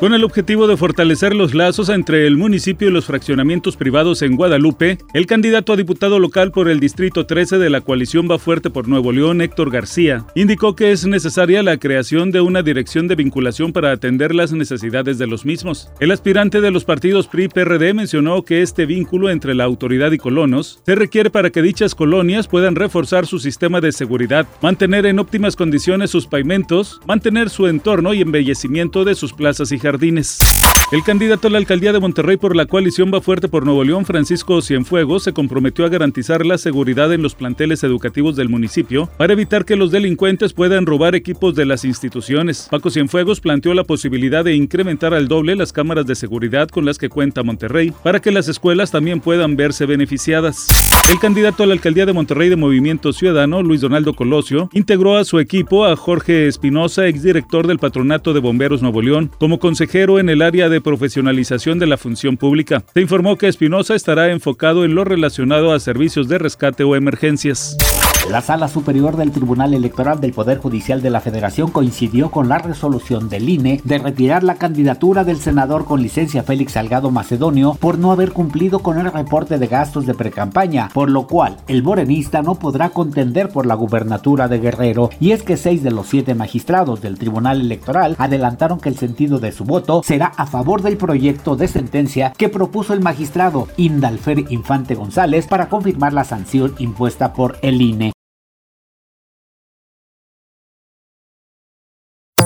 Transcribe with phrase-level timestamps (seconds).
[0.00, 4.34] Con el objetivo de fortalecer los lazos entre el municipio y los fraccionamientos privados en
[4.34, 8.70] Guadalupe, el candidato a diputado local por el Distrito 13 de la coalición Va Fuerte
[8.70, 13.14] por Nuevo León, Héctor García, indicó que es necesaria la creación de una dirección de
[13.14, 15.90] vinculación para atender las necesidades de los mismos.
[16.00, 20.80] El aspirante de los partidos PRI-PRD mencionó que este vínculo entre la autoridad y colonos
[20.86, 25.56] se requiere para que dichas colonias puedan reforzar su sistema de seguridad, mantener en óptimas
[25.56, 29.89] condiciones sus pavimentos, mantener su entorno y embellecimiento de sus plazas y jardines
[30.92, 34.04] el candidato a la alcaldía de Monterrey por la coalición Va Fuerte por Nuevo León,
[34.04, 39.32] Francisco Cienfuegos, se comprometió a garantizar la seguridad en los planteles educativos del municipio para
[39.32, 42.68] evitar que los delincuentes puedan robar equipos de las instituciones.
[42.70, 46.98] Paco Cienfuegos planteó la posibilidad de incrementar al doble las cámaras de seguridad con las
[46.98, 50.66] que cuenta Monterrey para que las escuelas también puedan verse beneficiadas.
[51.10, 55.24] El candidato a la alcaldía de Monterrey de Movimiento Ciudadano, Luis Donaldo Colosio, integró a
[55.24, 59.79] su equipo a Jorge Espinosa, exdirector del Patronato de Bomberos Nuevo León, como consejero
[60.18, 62.84] en el área de profesionalización de la función pública.
[62.92, 67.76] Se informó que Espinosa estará enfocado en lo relacionado a servicios de rescate o emergencias.
[68.28, 72.58] La Sala Superior del Tribunal Electoral del Poder Judicial de la Federación coincidió con la
[72.58, 77.98] resolución del INE de retirar la candidatura del senador con licencia Félix Salgado Macedonio por
[77.98, 82.40] no haber cumplido con el reporte de gastos de precampaña, por lo cual el morenista
[82.42, 85.10] no podrá contender por la gubernatura de Guerrero.
[85.18, 89.40] Y es que seis de los siete magistrados del Tribunal Electoral adelantaron que el sentido
[89.40, 94.52] de su voto será a favor del proyecto de sentencia que propuso el magistrado Indalfer
[94.52, 98.12] Infante González para confirmar la sanción impuesta por el INE.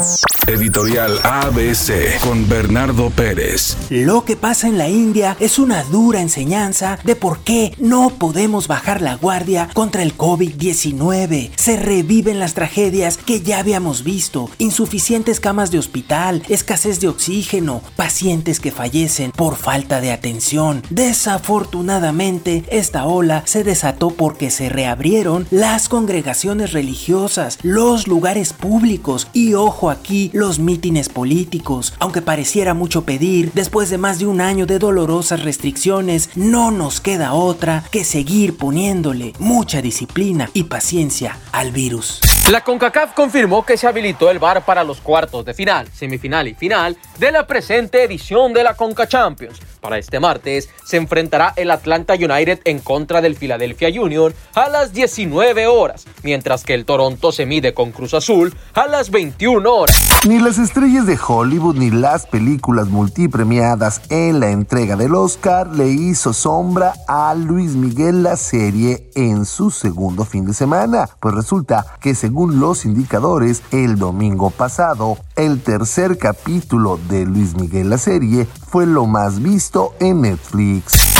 [0.05, 0.34] Yes.
[0.47, 3.78] Editorial ABC con Bernardo Pérez.
[3.89, 8.69] Lo que pasa en la India es una dura enseñanza de por qué no podemos
[8.69, 11.50] bajar la guardia contra el COVID-19.
[11.56, 14.50] Se reviven las tragedias que ya habíamos visto.
[14.59, 20.82] Insuficientes camas de hospital, escasez de oxígeno, pacientes que fallecen por falta de atención.
[20.91, 29.55] Desafortunadamente, esta ola se desató porque se reabrieron las congregaciones religiosas, los lugares públicos y
[29.55, 31.95] ojo aquí los mítines políticos.
[32.00, 37.00] Aunque pareciera mucho pedir, después de más de un año de dolorosas restricciones, no nos
[37.00, 42.21] queda otra que seguir poniéndole mucha disciplina y paciencia al virus.
[42.50, 46.55] La CONCACAF confirmó que se habilitó el bar para los cuartos de final, semifinal y
[46.55, 49.59] final de la presente edición de la CONCA Champions.
[49.84, 54.95] Para este martes se enfrentará el Atlanta United en contra del Philadelphia Union a las
[54.95, 59.94] 19 horas, mientras que el Toronto se mide con Cruz Azul a las 21 horas.
[60.27, 65.89] Ni las estrellas de Hollywood ni las películas multipremiadas en la entrega del Oscar le
[65.89, 71.84] hizo sombra a Luis Miguel la serie en su segundo fin de semana, pues resulta
[72.00, 78.47] que según los indicadores, el domingo pasado, el tercer capítulo de Luis Miguel la serie
[78.75, 81.13] fue lo más visto en Netflix.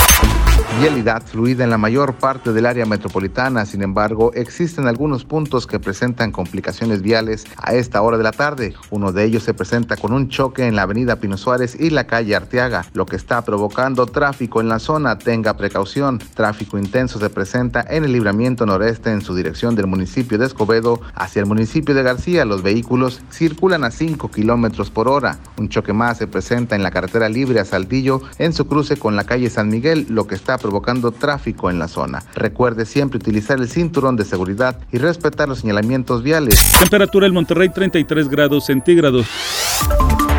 [0.79, 5.79] Vialidad fluida en la mayor parte del área metropolitana, sin embargo, existen algunos puntos que
[5.79, 8.73] presentan complicaciones viales a esta hora de la tarde.
[8.89, 12.07] Uno de ellos se presenta con un choque en la avenida Pino Suárez y la
[12.07, 15.17] calle Arteaga, lo que está provocando tráfico en la zona.
[15.17, 16.19] Tenga precaución.
[16.33, 20.99] Tráfico intenso se presenta en el libramiento noreste en su dirección del municipio de Escobedo
[21.13, 22.43] hacia el municipio de García.
[22.43, 25.39] Los vehículos circulan a 5 kilómetros por hora.
[25.57, 29.15] Un choque más se presenta en la carretera libre a Saltillo en su cruce con
[29.15, 32.23] la calle San Miguel, lo que está provocando tráfico en la zona.
[32.33, 36.59] Recuerde siempre utilizar el cinturón de seguridad y respetar los señalamientos viales.
[36.79, 39.27] Temperatura en Monterrey 33 grados centígrados.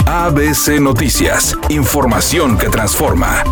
[0.06, 3.44] ABC Noticias, información que transforma.